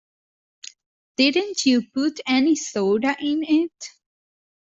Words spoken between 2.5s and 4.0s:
soda in it?